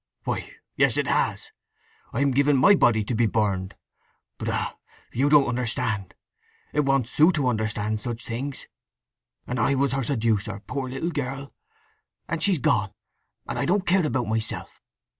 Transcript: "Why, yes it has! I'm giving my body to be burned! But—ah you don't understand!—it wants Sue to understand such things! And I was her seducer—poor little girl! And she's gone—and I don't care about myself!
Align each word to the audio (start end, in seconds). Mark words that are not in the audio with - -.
"Why, 0.23 0.53
yes 0.75 0.97
it 0.97 1.05
has! 1.05 1.51
I'm 2.11 2.31
giving 2.31 2.57
my 2.57 2.73
body 2.73 3.03
to 3.03 3.13
be 3.13 3.27
burned! 3.27 3.75
But—ah 4.39 4.75
you 5.13 5.29
don't 5.29 5.45
understand!—it 5.45 6.79
wants 6.79 7.11
Sue 7.11 7.31
to 7.33 7.47
understand 7.47 7.99
such 7.99 8.25
things! 8.25 8.65
And 9.45 9.59
I 9.59 9.75
was 9.75 9.91
her 9.91 10.01
seducer—poor 10.03 10.89
little 10.89 11.11
girl! 11.11 11.53
And 12.27 12.41
she's 12.41 12.57
gone—and 12.57 13.59
I 13.59 13.65
don't 13.65 13.85
care 13.85 14.03
about 14.03 14.25
myself! 14.25 14.81